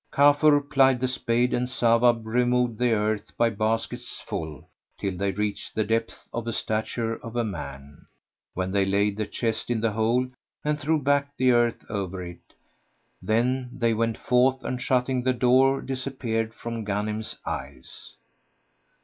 Kafur 0.11 0.61
plied 0.67 0.99
the 0.99 1.07
spade 1.07 1.53
and 1.53 1.69
Sawab 1.69 2.25
removed 2.25 2.79
the 2.79 2.91
earth 2.91 3.37
by 3.37 3.51
baskets 3.51 4.19
full 4.21 4.67
till 4.97 5.15
they 5.15 5.31
reached 5.31 5.75
the 5.75 5.83
depth 5.83 6.27
of 6.33 6.43
the 6.43 6.53
stature 6.53 7.17
of 7.17 7.35
a 7.35 7.43
man;[FN#104] 7.43 8.05
when 8.55 8.71
they 8.71 8.83
laid 8.83 9.15
the 9.15 9.27
chest 9.27 9.69
in 9.69 9.79
the 9.79 9.91
hole 9.91 10.27
and 10.65 10.79
threw 10.79 10.99
back 10.99 11.37
the 11.37 11.51
earth 11.51 11.85
over 11.87 12.23
it: 12.23 12.55
then 13.21 13.69
they 13.71 13.93
went 13.93 14.17
forth 14.17 14.63
and 14.63 14.81
shutting 14.81 15.21
the 15.21 15.33
door 15.33 15.83
disappeared 15.83 16.55
from 16.55 16.83
Ghanim's 16.83 17.37
eyes. 17.45 18.15